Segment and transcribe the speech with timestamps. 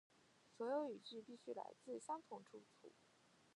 [0.57, 2.91] 所有语句必须来自相同出处